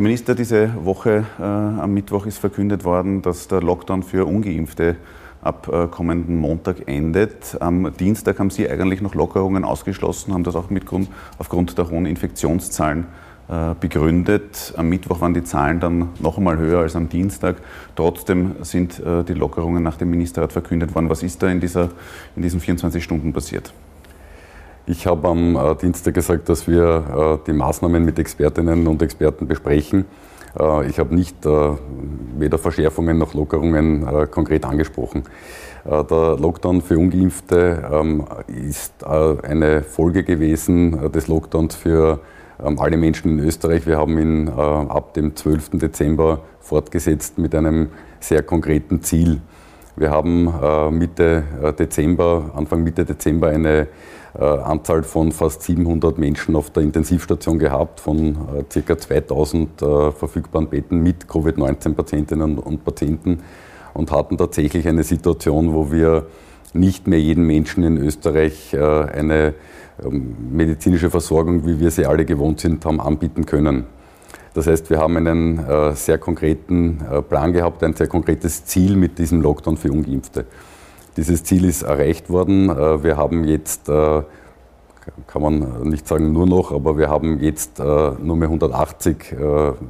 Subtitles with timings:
[0.00, 4.96] Herr Minister, diese Woche äh, am Mittwoch ist verkündet worden, dass der Lockdown für Ungeimpfte
[5.42, 7.58] ab äh, kommenden Montag endet.
[7.60, 11.90] Am Dienstag haben Sie eigentlich noch Lockerungen ausgeschlossen, haben das auch mit Grund, aufgrund der
[11.90, 13.08] hohen Infektionszahlen
[13.48, 14.72] äh, begründet.
[14.74, 17.56] Am Mittwoch waren die Zahlen dann noch einmal höher als am Dienstag.
[17.94, 21.10] Trotzdem sind äh, die Lockerungen nach dem Ministerrat verkündet worden.
[21.10, 21.90] Was ist da in, dieser,
[22.36, 23.70] in diesen 24 Stunden passiert?
[24.90, 29.46] Ich habe am äh, Dienstag gesagt, dass wir äh, die Maßnahmen mit Expertinnen und Experten
[29.46, 30.04] besprechen.
[30.58, 31.46] Äh, ich habe nicht
[32.36, 35.22] weder Verschärfungen noch Lockerungen konkret angesprochen.
[35.84, 42.18] Der Lockdown für Ungeimpfte ähm, ist eine Folge gewesen des Lockdowns für
[42.62, 43.86] ähm, alle Menschen in Österreich.
[43.86, 45.70] Wir haben ihn ab dem 12.
[45.74, 49.40] Dezember fortgesetzt mit einem sehr konkreten Ziel.
[49.96, 50.52] Wir haben
[50.96, 51.44] Mitte
[51.78, 53.88] Dezember, Anfang Mitte Dezember eine
[54.38, 58.36] Anzahl von fast 700 Menschen auf der Intensivstation gehabt, von
[58.74, 58.96] äh, ca.
[58.96, 63.40] 2000 äh, verfügbaren Betten mit Covid-19-Patientinnen und Patienten
[63.92, 66.26] und hatten tatsächlich eine Situation, wo wir
[66.72, 69.54] nicht mehr jedem Menschen in Österreich eine
[70.04, 73.86] ähm, medizinische Versorgung, wie wir sie alle gewohnt sind, haben anbieten können.
[74.54, 79.42] Das heißt, wir haben einen sehr konkreten Plan gehabt, ein sehr konkretes Ziel mit diesem
[79.42, 80.44] Lockdown für Ungeimpfte.
[81.16, 82.70] Dieses Ziel ist erreicht worden.
[82.70, 84.22] Äh, wir haben jetzt, äh,
[85.26, 87.82] kann man nicht sagen nur noch, aber wir haben jetzt äh,
[88.22, 89.34] nur mehr 180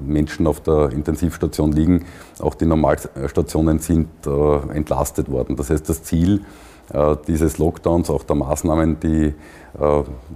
[0.06, 2.04] Menschen auf der Intensivstation liegen.
[2.38, 4.08] Auch die Normalstationen sind
[4.72, 5.56] entlastet worden.
[5.56, 6.42] Das heißt, das Ziel
[7.28, 9.34] dieses Lockdowns, auch der Maßnahmen, die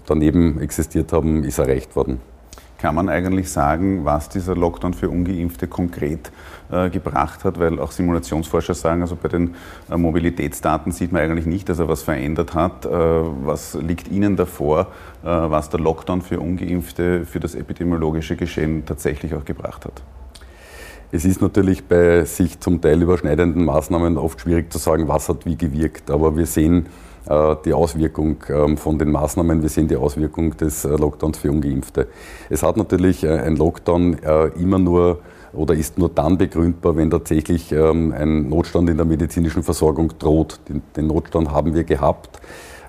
[0.06, 2.20] daneben existiert haben, ist erreicht worden.
[2.84, 6.30] Kann man eigentlich sagen, was dieser Lockdown für Ungeimpfte konkret
[6.70, 7.58] äh, gebracht hat?
[7.58, 9.54] Weil auch Simulationsforscher sagen, also bei den
[9.90, 12.84] äh, Mobilitätsdaten sieht man eigentlich nicht, dass er was verändert hat.
[12.84, 14.88] Äh, was liegt Ihnen davor,
[15.22, 20.02] äh, was der Lockdown für Ungeimpfte für das epidemiologische Geschehen tatsächlich auch gebracht hat?
[21.10, 25.46] Es ist natürlich bei sich zum Teil überschneidenden Maßnahmen oft schwierig zu sagen, was hat
[25.46, 26.10] wie gewirkt.
[26.10, 26.84] Aber wir sehen,
[27.64, 29.62] die Auswirkung ähm, von den Maßnahmen.
[29.62, 32.08] Wir sehen die Auswirkung des äh, Lockdowns für Ungeimpfte.
[32.50, 34.18] Es hat natürlich äh, ein Lockdown
[34.58, 35.20] immer nur
[35.52, 40.60] oder ist nur dann begründbar, wenn tatsächlich ähm, ein Notstand in der medizinischen Versorgung droht.
[40.96, 42.40] Den Notstand haben wir gehabt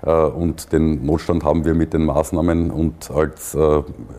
[0.02, 3.56] und den Notstand haben wir mit den Maßnahmen und als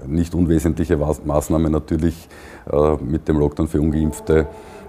[0.05, 2.27] nicht unwesentliche Maßnahme natürlich
[2.99, 4.45] mit dem Lockdown für Ungeimpfte äh,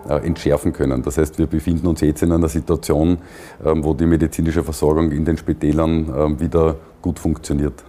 [0.08, 1.02] entschärfen können.
[1.02, 3.18] Das heißt, wir befinden uns jetzt in einer Situation,
[3.64, 7.84] ähm, wo die medizinische Versorgung in den Spitälern ähm, wieder gut funktioniert.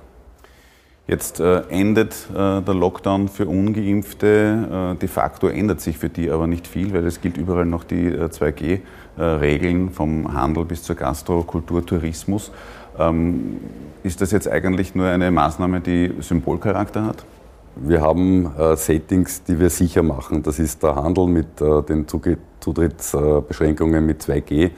[1.07, 4.95] Jetzt äh, endet äh, der Lockdown für Ungeimpfte.
[5.01, 8.11] de facto ändert sich für die aber nicht viel, weil es gilt überall noch die
[8.11, 12.51] 2G-Regeln vom Handel bis zur Gastro, Kultur, Tourismus.
[12.99, 13.57] Ähm,
[14.03, 17.25] ist das jetzt eigentlich nur eine Maßnahme, die Symbolcharakter hat?
[17.75, 20.43] Wir haben äh, Settings, die wir sicher machen.
[20.43, 24.71] Das ist der Handel mit äh, den Zutrittsbeschränkungen mit 2G.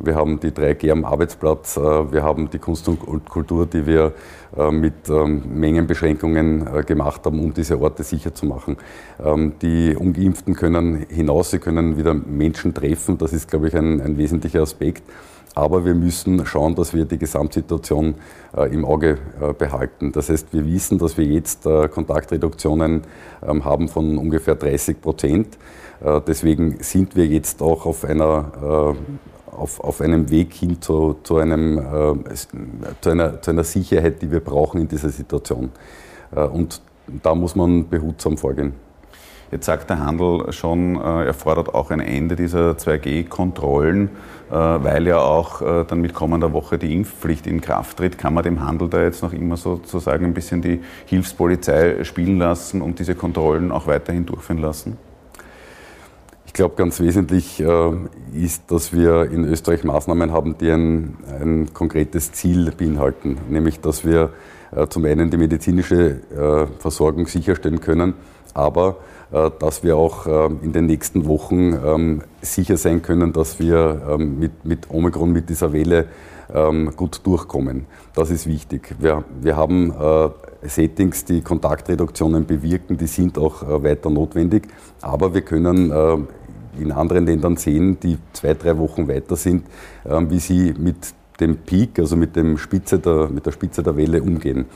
[0.00, 1.76] Wir haben die 3G am Arbeitsplatz.
[1.76, 4.12] Äh, wir haben die Kunst und Kultur, die wir
[4.56, 8.76] äh, mit ähm, Mengenbeschränkungen äh, gemacht haben, um diese Orte sicher zu machen.
[9.24, 13.18] Ähm, die Ungeimpften können hinaus, sie können wieder Menschen treffen.
[13.18, 15.02] Das ist, glaube ich, ein, ein wesentlicher Aspekt.
[15.54, 18.16] Aber wir müssen schauen, dass wir die Gesamtsituation
[18.56, 20.10] äh, im Auge äh, behalten.
[20.10, 23.02] Das heißt, wir wissen, dass wir jetzt äh, Kontaktreduktionen
[23.46, 25.58] ähm, haben von ungefähr 30 Prozent.
[26.26, 28.94] Deswegen sind wir jetzt auch auf einer
[29.50, 32.24] auf, auf einem Weg hin zu, zu, einem,
[33.00, 35.70] zu, einer, zu einer Sicherheit, die wir brauchen in dieser Situation.
[36.32, 36.82] Und
[37.22, 38.74] da muss man behutsam vorgehen.
[39.54, 44.08] Jetzt sagt der Handel schon, äh, er fordert auch ein Ende dieser 2G-Kontrollen,
[44.50, 48.18] äh, weil ja auch äh, dann mit kommender Woche die Impfpflicht in Kraft tritt.
[48.18, 52.82] Kann man dem Handel da jetzt noch immer sozusagen ein bisschen die Hilfspolizei spielen lassen
[52.82, 54.96] und diese Kontrollen auch weiterhin durchführen lassen?
[56.46, 57.60] Ich glaube, ganz wesentlich
[58.32, 64.04] ist, dass wir in Österreich Maßnahmen haben, die ein, ein konkretes Ziel beinhalten, nämlich dass
[64.04, 64.30] wir
[64.88, 68.14] zum einen die medizinische Versorgung sicherstellen können,
[68.54, 68.96] aber
[69.34, 74.02] äh, dass wir auch ähm, in den nächsten Wochen ähm, sicher sein können, dass wir
[74.08, 76.06] ähm, mit, Omikron, mit dieser Welle
[76.96, 77.86] gut durchkommen.
[78.14, 78.94] Das ist wichtig.
[78.98, 80.28] Wir, wir haben äh,
[80.68, 84.68] Settings, die Kontaktreduktionen bewirken, die sind auch äh, weiter notwendig,
[85.00, 86.28] aber wir können
[86.78, 89.64] in anderen Ländern sehen, die zwei, drei Wochen weiter sind,
[90.04, 94.22] wie sie mit dem Peak, also mit, dem Spitze der, mit der Spitze der Welle
[94.22, 94.66] umgehen.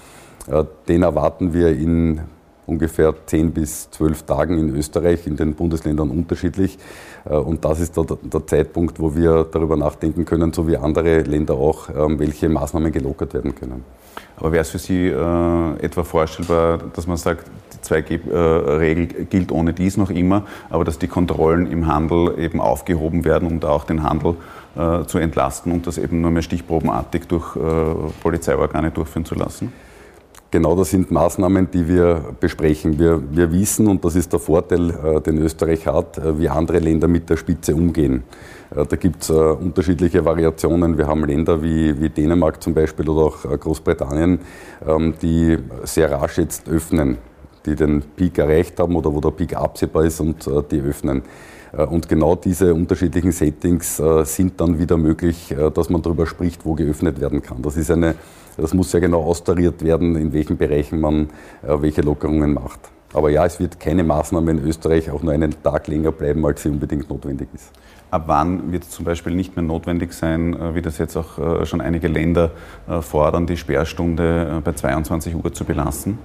[0.89, 2.23] Den erwarten wir in
[2.69, 6.79] ungefähr 10 bis 12 Tagen in Österreich, in den Bundesländern unterschiedlich.
[7.25, 11.23] Äh, und das ist der, der Zeitpunkt, wo wir darüber nachdenken können, so wie andere
[11.23, 13.85] Länder auch, ähm, welche Maßnahmen gelockert werden können.
[14.37, 17.51] Aber wäre es für Sie äh, etwa vorstellbar, dass man sagt,
[17.85, 23.49] 2G-Regel gilt ohne dies noch immer, aber dass die Kontrollen im Handel eben aufgehoben werden,
[23.49, 24.35] um da auch den Handel
[25.07, 27.59] zu entlasten und das eben nur mehr stichprobenartig durch
[28.23, 29.73] Polizeiorgane durchführen zu lassen?
[30.51, 32.99] Genau das sind Maßnahmen, die wir besprechen.
[32.99, 36.79] Wir, wir wissen, und das ist der Vorteil, äh, den Österreich hat, äh, wie andere
[36.79, 38.23] Länder mit der Spitze umgehen.
[38.75, 40.97] Äh, da gibt es unterschiedliche Variationen.
[40.97, 44.39] Wir haben Länder wie, wie Dänemark zum Beispiel oder auch Großbritannien,
[44.87, 47.19] ähm, die sehr rasch jetzt öffnen,
[47.67, 51.25] die den Peak erreicht haben oder wo der Peak absehbar ist und die öffnen.
[51.73, 57.21] Und genau diese unterschiedlichen Settings sind dann wieder möglich, dass man darüber spricht, wo geöffnet
[57.21, 57.61] werden kann.
[57.63, 58.15] Das ist eine
[58.59, 61.29] das muss sehr genau austariert werden, in welchen Bereichen man
[61.63, 62.81] äh, welche Lockerungen macht.
[63.15, 66.63] Aber ja, es wird keine Maßnahme in Österreich auch nur einen Tag länger bleiben, als
[66.63, 67.71] sie unbedingt notwendig ist.
[68.11, 71.39] Ab wann wird es zum Beispiel nicht mehr notwendig sein, äh, wie das jetzt auch
[71.39, 72.51] äh, schon einige Länder
[73.01, 76.19] fordern, die Sperrstunde bei 22 Uhr zu belassen?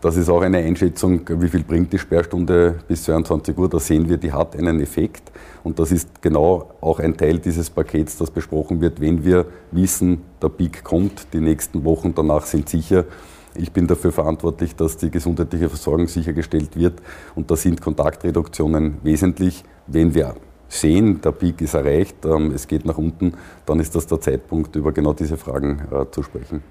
[0.00, 3.68] Das ist auch eine Einschätzung, wie viel bringt die Sperrstunde bis 22 Uhr.
[3.68, 5.30] Da sehen wir, die hat einen Effekt.
[5.62, 10.22] Und das ist genau auch ein Teil dieses Pakets, das besprochen wird, wenn wir wissen,
[10.40, 13.04] der Peak kommt, die nächsten Wochen danach sind sicher.
[13.54, 17.02] Ich bin dafür verantwortlich, dass die gesundheitliche Versorgung sichergestellt wird.
[17.34, 19.64] Und da sind Kontaktreduktionen wesentlich.
[19.86, 20.34] Wenn wir
[20.68, 23.34] sehen, der Peak ist erreicht, ähm, es geht nach unten,
[23.66, 26.62] dann ist das der Zeitpunkt, über genau diese Fragen äh, zu sprechen.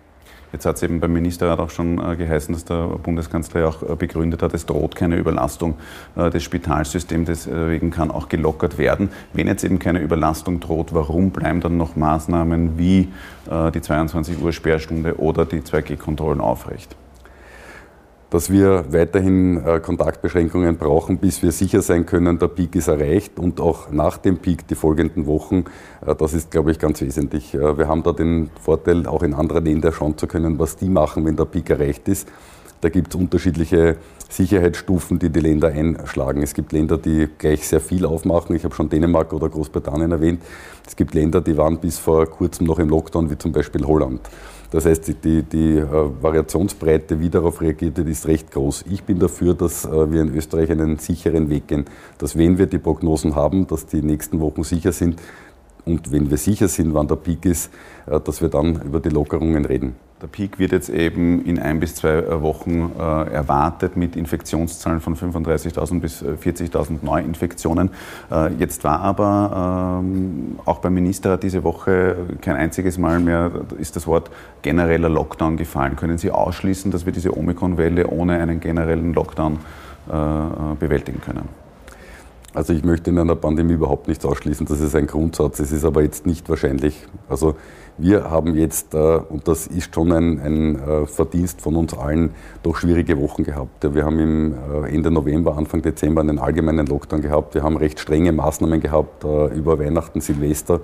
[0.51, 3.83] Jetzt hat es eben beim Ministerrat auch schon äh, geheißen, dass der Bundeskanzler ja auch
[3.83, 5.75] äh, begründet hat, es droht keine Überlastung
[6.15, 9.09] äh, des Spitalsystems, deswegen kann auch gelockert werden.
[9.33, 13.09] Wenn jetzt eben keine Überlastung droht, warum bleiben dann noch Maßnahmen wie
[13.73, 16.95] die 22 Uhr Sperrstunde oder die 2G-Kontrollen aufrecht?
[18.29, 23.39] Dass wir weiterhin äh, Kontaktbeschränkungen brauchen, bis wir sicher sein können, der Peak ist erreicht
[23.39, 25.65] und auch nach dem Peak die folgenden Wochen.
[26.05, 27.55] Äh, das ist, glaube ich, ganz wesentlich.
[27.55, 30.89] Äh, wir haben da den Vorteil, auch in anderen Ländern schauen zu können, was die
[30.89, 32.27] machen, wenn der Peak erreicht ist.
[32.81, 33.97] Da gibt es unterschiedliche
[34.29, 36.43] Sicherheitsstufen, die die Länder einschlagen.
[36.43, 38.55] Es gibt Länder, die gleich sehr viel aufmachen.
[38.55, 40.43] Ich habe schon Dänemark oder Großbritannien erwähnt.
[40.87, 44.21] Es gibt Länder, die waren bis vor kurzem noch im Lockdown, wie zum Beispiel Holland.
[44.71, 45.87] Das heißt, die, die, äh,
[46.21, 48.85] Variationsbreite, wie darauf reagiert wird, ist recht groß.
[48.89, 51.85] Ich bin dafür, dass äh, wir in Österreich einen sicheren Weg gehen.
[52.19, 55.19] Dass wenn wir die Prognosen haben, dass die nächsten Wochen sicher sind
[55.85, 57.71] und wenn wir sicher sind, wann der Peak ist,
[58.05, 59.95] äh, dass wir dann über die Lockerungen reden.
[60.21, 64.99] Der Peak wird jetzt eben in ein bis zwei äh, Wochen äh, erwartet mit Infektionszahlen
[64.99, 67.91] von 35.000 bis 40.000 äh, Neuinfektionen.
[68.29, 73.95] Äh, jetzt war aber ähm, auch beim Ministerrat diese Woche kein einziges Mal mehr ist
[73.95, 74.29] das Wort
[74.61, 75.95] genereller Lockdown gefallen.
[75.95, 79.59] Können Sie ausschließen, dass wir diese Omikron-Welle ohne einen generellen Lockdown
[80.09, 81.68] äh, bewältigen können?
[82.53, 85.59] Also ich möchte in einer Pandemie überhaupt nichts ausschließen, das ist ein Grundsatz.
[85.59, 87.05] Es ist aber jetzt nicht wahrscheinlich.
[87.27, 87.55] Also
[87.97, 92.31] wir haben jetzt, äh, und das ist schon ein, ein äh, Verdienst von uns allen,
[92.63, 93.93] doch schwierige Wochen gehabt.
[93.93, 97.53] Wir haben im äh, Ende November, Anfang Dezember einen allgemeinen Lockdown gehabt.
[97.53, 100.81] Wir haben recht strenge Maßnahmen gehabt über Weihnachten, Silvester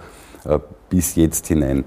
[0.90, 1.86] bis jetzt hinein.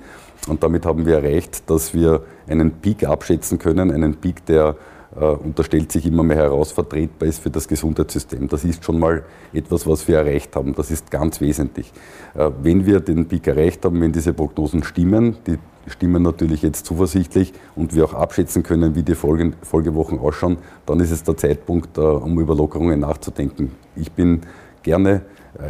[0.48, 4.76] Und damit haben wir erreicht, dass wir einen Peak abschätzen können, einen Peak, der
[5.24, 8.48] und da stellt sich immer mehr heraus, vertretbar ist für das Gesundheitssystem.
[8.48, 10.74] Das ist schon mal etwas, was wir erreicht haben.
[10.74, 11.92] Das ist ganz wesentlich.
[12.34, 16.86] Äh, wenn wir den Peak erreicht haben, wenn diese Prognosen stimmen, die stimmen natürlich jetzt
[16.86, 21.98] zuversichtlich und wir auch abschätzen können, wie die Folgewochen ausschauen, dann ist es der Zeitpunkt,
[21.98, 23.72] äh, um über Lockerungen nachzudenken.
[23.96, 24.42] Ich bin
[24.82, 25.22] gerne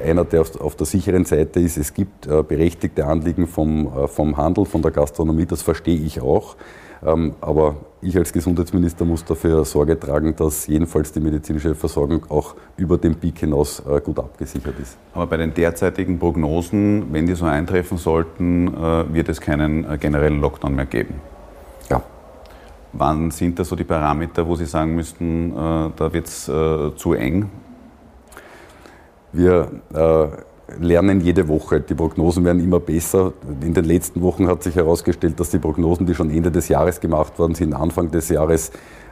[0.05, 1.78] einer, der auf der sicheren Seite ist.
[1.78, 6.57] Es gibt berechtigte Anliegen vom, vom Handel, von der Gastronomie, das verstehe ich auch.
[7.05, 12.55] Ähm, aber ich als Gesundheitsminister muss dafür Sorge tragen, dass jedenfalls die medizinische Versorgung auch
[12.76, 14.97] über den Peak hinaus äh, gut abgesichert ist.
[15.14, 19.99] Aber bei den derzeitigen Prognosen, wenn die so eintreffen sollten, äh, wird es keinen äh,
[19.99, 21.14] generellen Lockdown mehr geben.
[21.90, 22.02] Ja.
[22.93, 27.50] Wann sind da so die Parameter, wo Sie sagen müssten, da wird es zu eng?
[29.31, 29.69] Wir
[30.78, 31.80] lernen jede Woche.
[31.80, 33.32] Die Prognosen werden immer besser.
[33.62, 37.00] In den letzten Wochen hat sich herausgestellt, dass die Prognosen, die schon Ende des Jahres
[37.00, 38.70] gemacht worden sind, Anfang des Jahres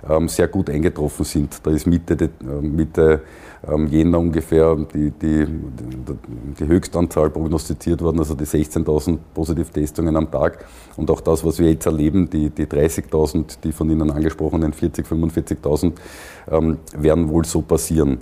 [0.09, 1.59] ähm, sehr gut eingetroffen sind.
[1.63, 2.29] Da ist Mitte, äh,
[2.61, 3.23] Mitte
[3.67, 5.47] ähm, Jänner ungefähr die, die,
[6.59, 10.65] die Höchstanzahl prognostiziert worden, also die 16.000 Positivtestungen am Tag.
[10.97, 15.07] Und auch das, was wir jetzt erleben, die, die 30.000, die von Ihnen angesprochenen 40.000,
[15.07, 15.93] 45.000,
[16.51, 18.19] ähm, werden wohl so passieren.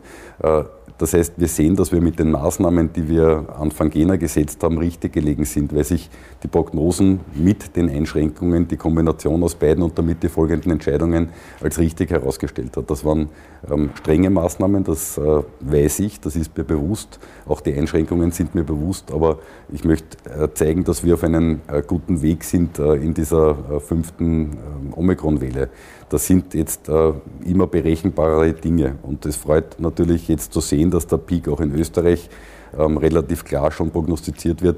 [0.96, 4.78] Das heißt, wir sehen, dass wir mit den Maßnahmen, die wir Anfang Jänner gesetzt haben,
[4.78, 6.08] richtig gelegen sind, weil sich
[6.44, 11.78] die Prognosen mit den Einschränkungen, die Kombination aus beiden und damit die folgenden Entscheidungen als
[11.80, 12.88] richtig herausgestellt hat.
[12.88, 13.28] Das waren
[13.68, 17.18] ähm, strenge Maßnahmen, das äh, weiß ich, das ist mir bewusst.
[17.46, 19.38] Auch die Einschränkungen sind mir bewusst, aber
[19.72, 23.50] ich möchte äh, zeigen, dass wir auf einem äh, guten Weg sind äh, in dieser
[23.50, 25.70] äh, fünften ähm, Omikron-Welle.
[26.14, 27.12] Das sind jetzt äh,
[27.44, 28.94] immer berechenbare Dinge.
[29.02, 32.30] Und es freut natürlich jetzt zu sehen, dass der Peak auch in Österreich
[32.78, 34.76] ähm, relativ klar schon prognostiziert wird.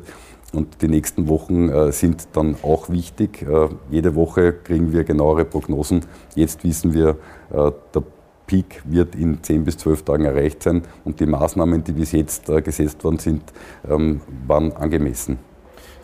[0.54, 3.42] Und die nächsten Wochen äh, sind dann auch wichtig.
[3.42, 6.06] Äh, jede Woche kriegen wir genauere Prognosen.
[6.34, 7.18] Jetzt wissen wir,
[7.50, 8.02] äh, der
[8.46, 12.48] Peak wird in 10 bis 12 Tagen erreicht sein und die Maßnahmen, die bis jetzt
[12.48, 13.42] äh, gesetzt worden sind,
[13.86, 15.36] ähm, waren angemessen.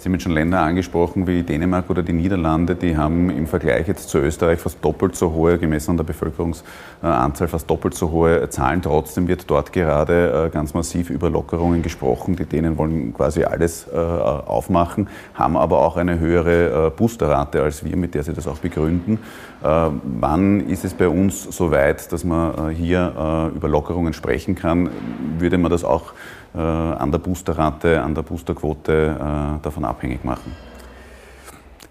[0.03, 4.09] Sie haben schon Länder angesprochen wie Dänemark oder die Niederlande, die haben im Vergleich jetzt
[4.09, 8.83] zu Österreich fast doppelt so hohe, gemessen an der Bevölkerungsanzahl, fast doppelt so hohe Zahlen.
[8.83, 12.35] Trotzdem wird dort gerade äh, ganz massiv über Lockerungen gesprochen.
[12.35, 17.85] Die Dänen wollen quasi alles äh, aufmachen, haben aber auch eine höhere äh, Boosterrate als
[17.85, 19.21] wir, mit der sie das auch begründen.
[19.63, 24.91] Wann ist es bei uns so weit, dass man hier über Lockerungen sprechen kann?
[25.39, 26.15] Würde man das auch
[26.55, 30.53] äh, an der Boosterrate, an der Boosterquote äh, davon abhängig machen?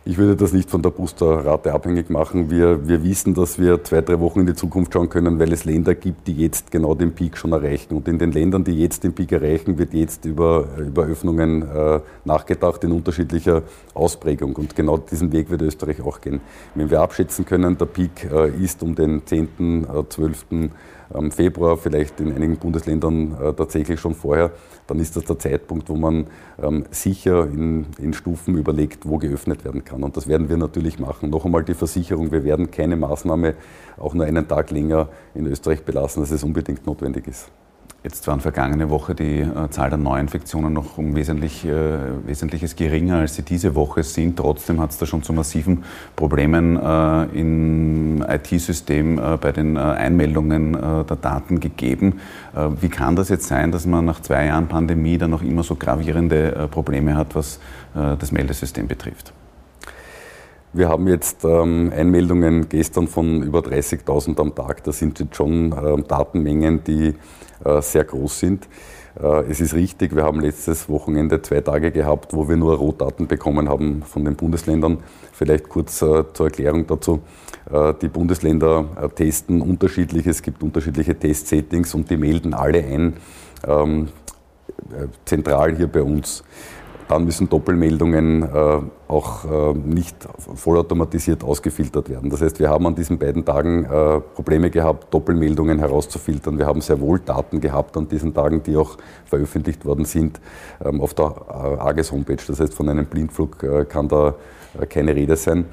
[0.03, 2.49] Ich würde das nicht von der Boosterrate abhängig machen.
[2.49, 5.63] Wir, wir wissen, dass wir zwei, drei Wochen in die Zukunft schauen können, weil es
[5.63, 7.95] Länder gibt, die jetzt genau den Peak schon erreichen.
[7.95, 11.99] Und in den Ländern, die jetzt den Peak erreichen, wird jetzt über, über Öffnungen äh,
[12.25, 13.61] nachgedacht in unterschiedlicher
[13.93, 14.55] Ausprägung.
[14.55, 16.41] Und genau diesen Weg wird Österreich auch gehen.
[16.73, 20.69] Wenn wir abschätzen können, der Peak äh, ist um den 10., 12., äh,
[21.13, 24.51] am Februar, vielleicht in einigen Bundesländern äh, tatsächlich schon vorher,
[24.87, 26.27] dann ist das der Zeitpunkt, wo man
[26.61, 30.03] ähm, sicher in, in, Stufen überlegt, wo geöffnet werden kann.
[30.03, 31.29] Und das werden wir natürlich machen.
[31.29, 33.55] Noch einmal die Versicherung, wir werden keine Maßnahme
[33.97, 37.51] auch nur einen Tag länger in Österreich belassen, als es unbedingt notwendig ist.
[38.03, 43.17] Jetzt waren vergangene Woche die äh, Zahl der Neuinfektionen noch um wesentlich, äh, Wesentliches geringer,
[43.17, 44.37] als sie diese Woche sind.
[44.37, 45.83] Trotzdem hat es da schon zu massiven
[46.15, 52.19] Problemen äh, im IT-System äh, bei den äh, Einmeldungen äh, der Daten gegeben.
[52.79, 55.75] wie kann das jetzt sein, dass man nach zwei Jahren Pandemie dann noch immer so
[55.75, 57.59] gravierende Probleme hat, was
[57.93, 59.33] das Meldesystem betrifft?
[60.73, 64.85] Wir haben jetzt ähm, Einmeldungen gestern von über 30.000 am Tag.
[64.85, 67.13] Das sind jetzt schon ähm, Datenmengen, die
[67.65, 68.69] äh, sehr groß sind.
[69.21, 73.27] Äh, es ist richtig, wir haben letztes Wochenende zwei Tage gehabt, wo wir nur Rohdaten
[73.27, 74.99] bekommen haben von den Bundesländern.
[75.33, 77.21] Vielleicht kurz äh, zur Erklärung dazu.
[78.01, 83.13] Die Bundesländer testen unterschiedlich, es gibt unterschiedliche Testsettings und die melden alle ein,
[83.65, 84.09] ähm,
[85.25, 86.43] zentral hier bei uns
[87.11, 90.15] dann müssen Doppelmeldungen äh, auch äh, nicht
[90.55, 92.29] vollautomatisiert ausgefiltert werden.
[92.29, 96.57] Das heißt, wir haben an diesen beiden Tagen äh, Probleme gehabt, Doppelmeldungen herauszufiltern.
[96.57, 100.39] Wir haben sehr wohl Daten gehabt an diesen Tagen, die auch veröffentlicht worden sind
[100.83, 102.37] ähm, auf der äh, AGES Homepage.
[102.47, 103.57] Das heißt, von einem Blindflug
[103.89, 104.35] kann da
[104.87, 105.65] keine Rede sein.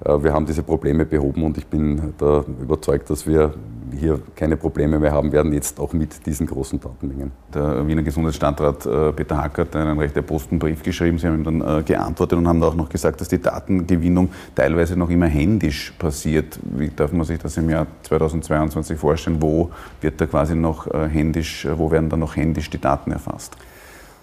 [0.00, 3.54] Wir haben diese Probleme behoben und ich bin da überzeugt, dass wir
[3.96, 7.32] hier keine Probleme mehr haben werden, jetzt auch mit diesen großen Datenmengen.
[7.52, 11.18] Der Wiener Gesundheitsstandrat äh, Peter Hack hat einen recht erposten Brief geschrieben.
[11.18, 14.96] Sie haben ihm dann äh, geantwortet und haben auch noch gesagt, dass die Datengewinnung teilweise
[14.96, 16.58] noch immer händisch passiert.
[16.62, 19.40] Wie darf man sich das im Jahr 2022 vorstellen?
[19.40, 23.56] Wo wird da quasi noch äh, händisch, wo werden da noch händisch die Daten erfasst?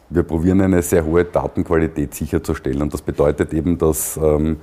[0.10, 4.58] Wir probieren eine sehr hohe Datenqualität sicherzustellen und das bedeutet eben, dass ähm,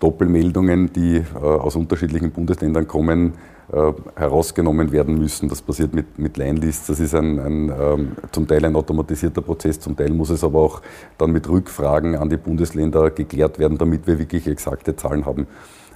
[0.00, 3.34] Doppelmeldungen, die äh, aus unterschiedlichen Bundesländern kommen,
[3.72, 5.48] äh, herausgenommen werden müssen.
[5.48, 6.88] Das passiert mit, mit Line-Lists.
[6.88, 10.58] Das ist ein, ein ähm, zum Teil ein automatisierter Prozess, zum Teil muss es aber
[10.58, 10.82] auch
[11.18, 15.46] dann mit Rückfragen an die Bundesländer geklärt werden, damit wir wirklich exakte Zahlen haben.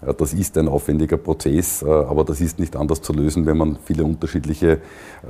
[0.07, 3.79] Äh, das ist ein aufwendiger Prozess, aber das ist nicht anders zu lösen, wenn man
[3.83, 4.81] viele unterschiedliche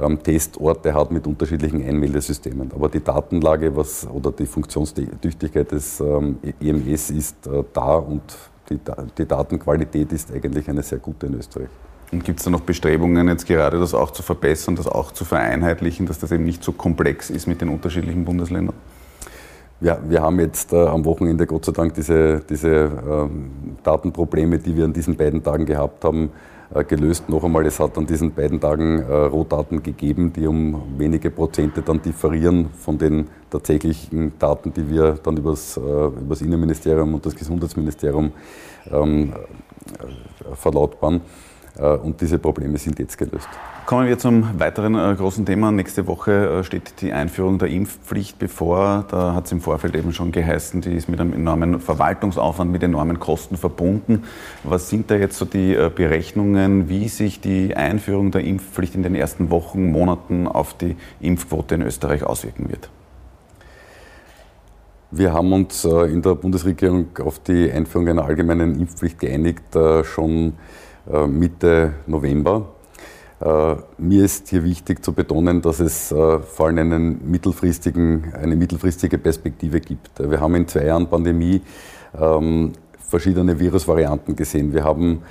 [0.02, 2.72] ähm, Testorte hat mit unterschiedlichen Einmeldesystemen.
[2.74, 8.22] Aber die Datenlage was, oder die Funktionstüchtigkeit des ähm, EMS ist äh, da und
[8.70, 8.78] die,
[9.18, 11.68] die Datenqualität ist eigentlich eine sehr gute in Österreich.
[12.12, 15.24] Und gibt es da noch Bestrebungen, jetzt gerade das auch zu verbessern, das auch zu
[15.24, 18.76] vereinheitlichen, dass das eben nicht so komplex ist mit den unterschiedlichen Bundesländern?
[19.80, 23.50] Ja, wir haben jetzt äh, am Wochenende Gott sei Dank diese, diese ähm,
[23.82, 26.30] Datenprobleme, die wir an diesen beiden Tagen gehabt haben,
[26.82, 27.28] gelöst.
[27.28, 31.82] Noch einmal, es hat an diesen beiden Tagen äh, Rohdaten gegeben, die um wenige Prozente
[31.82, 37.36] dann differieren von den tatsächlichen Daten, die wir dann übers, äh, übers Innenministerium und das
[37.36, 38.32] Gesundheitsministerium
[38.90, 41.20] ähm, äh, verlautbaren.
[41.78, 43.48] Äh, und diese Probleme sind jetzt gelöst.
[43.86, 45.70] Kommen wir zum weiteren äh, großen Thema.
[45.70, 49.04] Nächste Woche äh, steht die Einführung der Impfpflicht bevor.
[49.10, 52.82] Da hat es im Vorfeld eben schon geheißen, die ist mit einem enormen Verwaltungsaufwand, mit
[52.82, 54.24] enormen Kosten verbunden.
[54.62, 59.14] Was sind da jetzt so die Berechnungen, wie sich die Einführung der Impfpflicht in den
[59.14, 62.88] ersten Wochen, Monaten auf die Impfquote in Österreich auswirken wird?
[65.10, 69.62] Wir haben uns in der Bundesregierung auf die Einführung einer allgemeinen Impfpflicht geeinigt,
[70.02, 70.54] schon
[71.06, 72.74] Mitte November.
[73.40, 78.56] Äh, mir ist hier wichtig zu betonen, dass es äh, vor allem einen mittelfristigen, eine
[78.56, 80.18] mittelfristige Perspektive gibt.
[80.18, 81.60] Wir haben in zwei Jahren Pandemie
[82.18, 84.72] ähm, verschiedene Virusvarianten gesehen.
[84.72, 85.22] Wir haben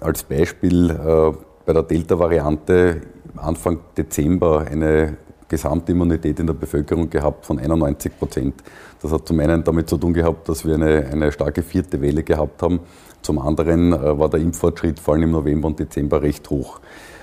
[0.00, 1.32] als Beispiel äh,
[1.64, 3.00] bei der Delta-Variante
[3.36, 5.16] Anfang Dezember eine
[5.48, 8.54] Gesamtimmunität in der Bevölkerung gehabt von 91 Prozent.
[9.00, 12.22] Das hat zum einen damit zu tun gehabt, dass wir eine, eine starke vierte Welle
[12.22, 12.80] gehabt haben.
[13.22, 16.80] Zum anderen äh, war der Impffortschritt vor allem im November und Dezember recht hoch.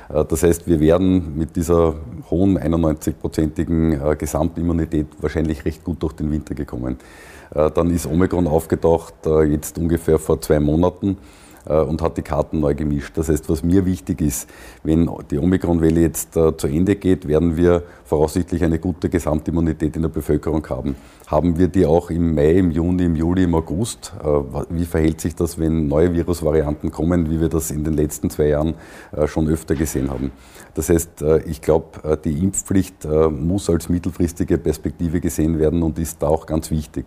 [0.09, 1.95] Äh, das heißt, wir werden mit dieser
[2.29, 6.97] hohen 91-prozentigen äh, Gesamtimmunität wahrscheinlich recht gut durch den Winter gekommen.
[7.51, 9.13] Dann ist Omikron aufgetaucht,
[9.47, 11.17] jetzt ungefähr vor zwei Monaten.
[11.67, 13.17] Äh, und hat die Karten neu gemischt.
[13.17, 14.49] Das heißt, was mir wichtig ist,
[14.83, 20.03] wenn die Omikron-Welle jetzt äh, zu Ende geht, werden wir voraussichtlich eine gute Gesamtimmunität in
[20.03, 20.95] der Bevölkerung haben.
[21.27, 24.13] Haben wir die auch im Mai, im Juni, im Juli, im August?
[24.23, 24.27] Äh,
[24.69, 28.47] wie verhält sich das, wenn neue Virusvarianten kommen, wie wir das in den letzten zwei
[28.47, 28.75] Jahren
[29.25, 30.31] schon öfter gesehen haben?
[30.73, 36.27] Das heißt, ich glaube, die Impfpflicht muss als mittelfristige Perspektive gesehen werden und ist da
[36.27, 37.05] auch ganz wichtig.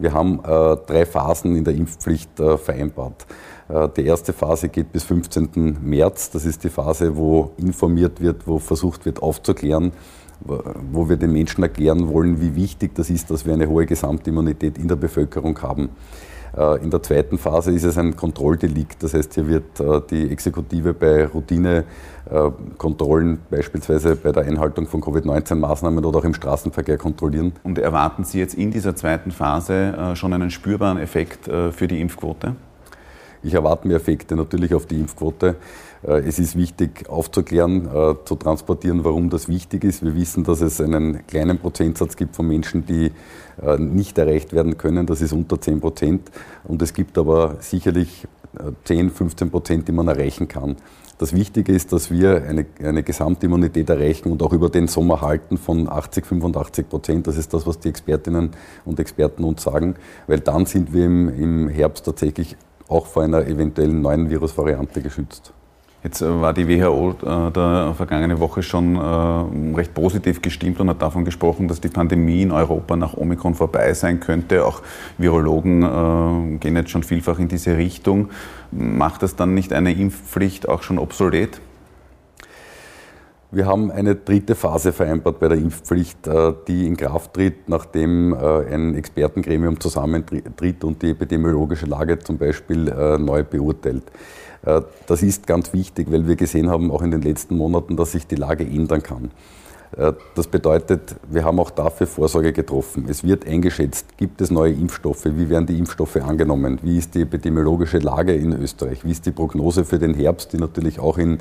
[0.00, 3.26] Wir haben drei Phasen in der Impfpflicht vereinbart.
[3.70, 5.78] Äh, die erste Phase geht bis 15.
[5.82, 6.30] März.
[6.30, 9.92] Das ist die Phase, wo informiert wird, wo versucht wird aufzuklären,
[10.40, 14.78] wo wir den Menschen erklären wollen, wie wichtig das ist, dass wir eine hohe Gesamtimmunität
[14.78, 15.90] in der Bevölkerung haben.
[16.56, 19.02] Äh, in der zweiten Phase ist es ein Kontrolldelikt.
[19.02, 26.04] Das heißt, hier wird äh, die Exekutive bei Routinekontrollen, beispielsweise bei der Einhaltung von Covid-19-Maßnahmen
[26.04, 27.52] oder auch im Straßenverkehr kontrollieren.
[27.62, 32.56] Und erwarten Sie jetzt in dieser zweiten Phase schon einen spürbaren Effekt für die Impfquote?
[33.42, 35.56] Ich erwarte mir Effekte natürlich auf die Impfquote.
[36.06, 40.04] Äh, es ist wichtig aufzuklären, äh, zu transportieren, warum das wichtig ist.
[40.04, 43.12] Wir wissen, dass es einen kleinen Prozentsatz gibt von Menschen, die
[43.62, 45.06] äh, nicht erreicht werden können.
[45.06, 46.30] Das ist unter 10 Prozent.
[46.64, 48.26] Und es gibt aber sicherlich
[48.84, 50.76] 10, 15 Prozent, die man erreichen kann.
[51.18, 55.56] Das Wichtige ist, dass wir eine, eine Gesamtimmunität erreichen und auch über den Sommer halten
[55.56, 57.26] von 80, 85 Prozent.
[57.26, 58.50] Das ist das, was die Expertinnen
[58.84, 62.56] und Experten uns sagen, weil dann sind wir im, im Herbst tatsächlich
[62.90, 65.52] auch vor einer eventuellen neuen Virusvariante geschützt.
[66.02, 70.88] Jetzt äh, war die WHO äh, der vergangene Woche schon äh, recht positiv gestimmt und
[70.88, 74.64] hat davon gesprochen, dass die Pandemie in Europa nach Omikron vorbei sein könnte.
[74.64, 74.82] Auch
[75.18, 78.30] Virologen gehen jetzt schon vielfach in diese Richtung.
[78.70, 81.60] Macht das dann nicht eine Impfpflicht auch schon obsolet?
[83.52, 88.32] Wir haben eine dritte Phase vereinbart bei der Impfpflicht, äh, die in Kraft tritt, nachdem
[88.32, 94.04] äh, ein Expertengremium zusammentritt und die epidemiologische Lage zum Beispiel äh, neu beurteilt.
[95.06, 98.26] Das ist ganz wichtig, weil wir gesehen haben, auch in den letzten Monaten, dass sich
[98.26, 99.30] die Lage ändern kann.
[99.96, 103.06] Äh, das bedeutet, wir haben auch dafür Vorsorge getroffen.
[103.08, 107.22] Es wird eingeschätzt, gibt es neue Impfstoffe, wie werden die Impfstoffe angenommen, wie ist die
[107.22, 111.38] epidemiologische Lage in Österreich, wie ist die Prognose für den Herbst, die natürlich auch in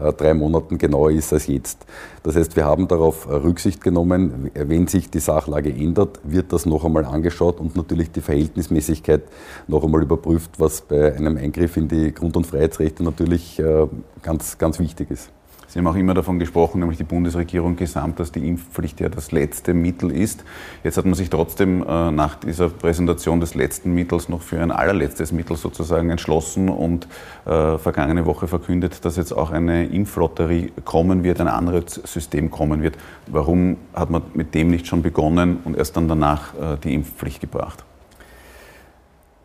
[0.00, 1.86] äh, drei Monaten genauer ist als jetzt.
[2.22, 6.84] Das heißt, wir haben darauf Rücksicht genommen, wenn sich die Sachlage ändert, wird das noch
[6.84, 9.22] einmal angeschaut und natürlich die Verhältnismäßigkeit
[9.68, 13.86] noch einmal überprüft, was bei einem Eingriff in die Grund- und Freiheitsrechte natürlich äh,
[14.22, 15.30] ganz, ganz wichtig ist.
[15.72, 19.32] Sie haben auch immer davon gesprochen, nämlich die Bundesregierung gesamt, dass die Impfpflicht ja das
[19.32, 20.44] letzte Mittel ist.
[20.84, 24.70] Jetzt hat man sich trotzdem äh, nach dieser Präsentation des letzten Mittels noch für ein
[24.70, 27.08] allerletztes Mittel sozusagen entschlossen und
[27.46, 32.82] äh, vergangene Woche verkündet, dass jetzt auch eine Impflotterie kommen wird, ein anderes System kommen
[32.82, 32.98] wird.
[33.28, 37.40] Warum hat man mit dem nicht schon begonnen und erst dann danach äh, die Impfpflicht
[37.40, 37.82] gebracht?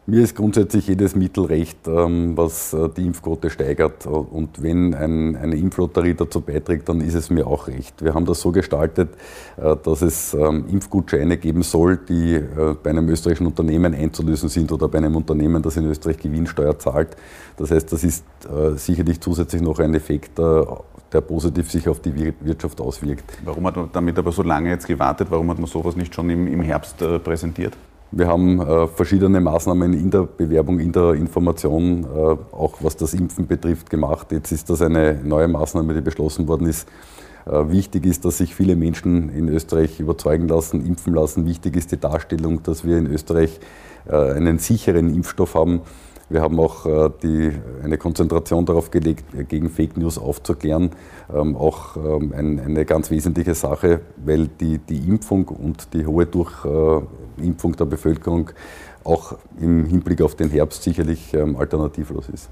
[0.09, 4.05] Mir ist grundsätzlich jedes Mittel recht, ähm, was äh, die Impfquote steigert.
[4.05, 8.01] Und wenn ein, eine Impflotterie dazu beiträgt, dann ist es mir auch recht.
[8.01, 9.09] Wir haben das so gestaltet,
[9.57, 14.71] äh, dass es ähm, Impfgutscheine geben soll, die äh, bei einem österreichischen Unternehmen einzulösen sind
[14.71, 17.17] oder bei einem Unternehmen, das in Österreich Gewinnsteuer zahlt.
[17.57, 18.23] Das heißt, das ist
[18.75, 23.25] sicherlich zusätzlich noch ein Effekt, der positiv sich auf die Wirtschaft auswirkt.
[23.43, 25.27] Warum hat man damit aber so lange jetzt gewartet?
[25.31, 27.73] Warum hat man sowas nicht schon im Herbst präsentiert?
[28.11, 32.07] Wir haben äh, verschiedene Maßnahmen in der Bewerbung, in der Information, äh,
[32.55, 34.31] auch was das Impfen betrifft, gemacht.
[34.31, 36.87] Jetzt ist das eine neue Maßnahme, die beschlossen worden ist.
[37.45, 41.45] Äh, wichtig ist, dass sich viele Menschen in Österreich überzeugen lassen, impfen lassen.
[41.45, 43.59] Wichtig ist die Darstellung, dass wir in Österreich
[44.07, 45.81] äh, einen sicheren Impfstoff haben.
[46.29, 47.51] Wir haben auch äh, die,
[47.83, 50.91] eine Konzentration darauf gelegt, gegen Fake News aufzuklären.
[51.33, 56.25] Ähm, auch ähm, ein, eine ganz wesentliche Sache, weil die, die Impfung und die hohe
[56.25, 58.49] Durchimpfung der Bevölkerung
[59.05, 62.49] auch im Hinblick auf den Herbst sicherlich ähm, alternativlos ist.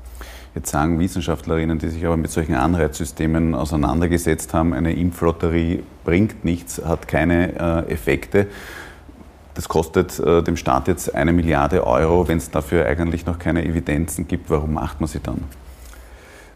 [0.56, 6.82] Jetzt sagen Wissenschaftlerinnen, die sich aber mit solchen Anreizsystemen auseinandergesetzt haben, eine Impflotterie bringt nichts,
[6.84, 8.48] hat keine äh, Effekte.
[9.56, 12.28] Das kostet äh, dem Staat jetzt eine Milliarde Euro.
[12.28, 15.44] Wenn es dafür eigentlich noch keine Evidenzen gibt, warum macht man sie dann?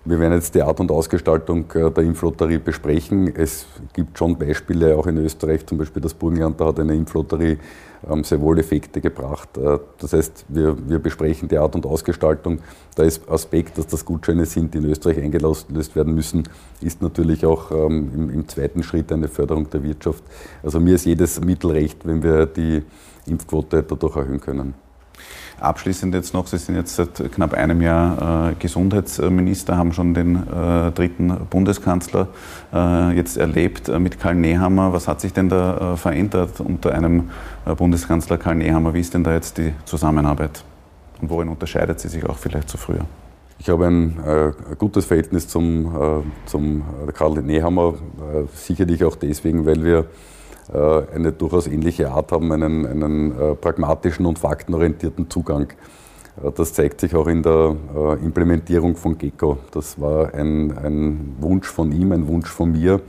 [0.10, 3.32] Wir werden jetzt die Art und Ausgestaltung der Impflotterie besprechen.
[3.36, 7.60] Es gibt schon Beispiele auch in Österreich, zum Beispiel das Burgenland, da hat eine Impflotterie
[8.10, 9.50] ähm, sehr wohl Effekte gebracht.
[10.00, 12.58] Das heißt, wir, wir besprechen die Art und Ausgestaltung.
[12.98, 16.50] Der Aspekt, dass das Gutscheine sind, die in Österreich eingelöst werden müssen,
[16.82, 20.24] ist natürlich auch ähm, im, im zweiten Schritt eine Förderung der Wirtschaft.
[20.64, 22.82] Also mir ist jedes Mittel recht, wenn wir die
[23.28, 24.74] Impfquote dadurch erhöhen können.
[25.60, 30.36] Abschließend jetzt noch, Sie sind jetzt seit knapp einem Jahr äh, Gesundheitsminister, haben schon den
[30.36, 32.28] äh, dritten Bundeskanzler
[32.74, 34.94] äh, jetzt erlebt mit Karl Nehammer.
[34.94, 37.30] Was hat sich denn da verändert unter einem
[37.78, 38.94] Bundeskanzler Karl Nehammer?
[38.94, 40.64] Wie ist denn da jetzt die Zusammenarbeit?
[41.22, 43.06] Und worin unterscheidet sie sich auch vielleicht zu früher?
[43.60, 49.66] Ich habe ein äh, gutes Verhältnis zum, äh, zum Karl Nehammer, äh, sicherlich auch deswegen,
[49.66, 50.06] weil wir
[50.72, 55.70] eine durchaus ähnliche Art haben, einen, einen äh, pragmatischen und faktenorientierten Zugang.
[56.44, 57.76] Äh, das zeigt sich auch in der
[58.24, 59.58] Implementierung von GECO.
[59.72, 63.02] Das war ein, ein Wunsch von ihm, ein Wunsch von mir,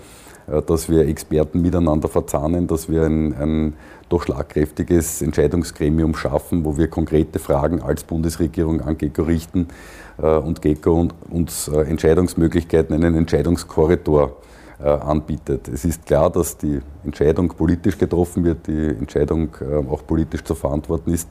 [0.66, 3.74] dass wir Experten miteinander verzahnen, dass wir ein, ein
[4.08, 9.68] doch schlagkräftiges Entscheidungsgremium schaffen, wo wir konkrete Fragen als Bundesregierung an GECO richten
[10.16, 14.49] und GECO uns Entscheidungsmöglichkeiten, einen Entscheidungskorridor äh,
[14.88, 15.68] anbietet.
[15.68, 20.54] Es ist klar, dass die Entscheidung politisch getroffen wird, die Entscheidung äh, auch politisch zu
[20.54, 21.28] verantworten ist.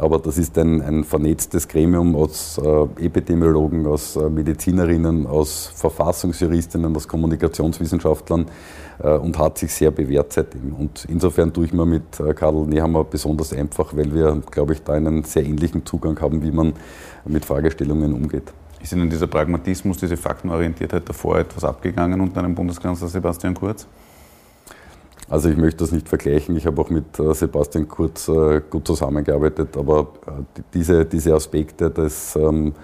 [0.00, 6.96] Aber das ist ein, ein vernetztes Gremium aus äh, Epidemiologen, aus äh, Medizinerinnen, aus Verfassungsjuristinnen,
[6.96, 8.46] aus Kommunikationswissenschaftlern
[9.02, 10.72] äh, und hat sich sehr bewährt seitdem.
[10.72, 14.82] Und insofern tue ich mir mit äh, Karl Nehammer besonders einfach, weil wir, glaube ich,
[14.82, 16.72] da einen sehr ähnlichen Zugang haben, wie man
[17.26, 18.54] mit Fragestellungen umgeht.
[18.82, 23.86] Ist Ihnen dieser Pragmatismus, diese Faktenorientiertheit davor etwas abgegangen unter einem Bundeskanzler Sebastian Kurz?
[25.28, 26.56] Also ich möchte das nicht vergleichen.
[26.56, 31.88] Ich habe auch mit äh, Sebastian Kurz äh, gut zusammengearbeitet, aber äh, diese, diese Aspekte
[31.88, 32.74] des ähm,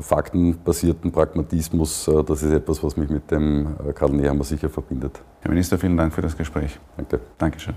[0.00, 5.20] faktenbasierten Pragmatismus, das ist etwas, was mich mit dem Karl Nehammer sicher verbindet.
[5.42, 6.76] Herr Minister, vielen Dank für das Gespräch.
[6.96, 7.20] Danke.
[7.38, 7.74] Dankeschön.